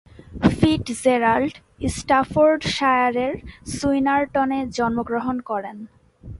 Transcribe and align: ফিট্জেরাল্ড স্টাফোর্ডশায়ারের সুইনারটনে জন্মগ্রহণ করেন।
ফিট্জেরাল্ড 0.57 1.53
স্টাফোর্ডশায়ারের 1.95 3.33
সুইনারটনে 3.77 4.59
জন্মগ্রহণ 4.77 5.37
করেন। 5.49 5.77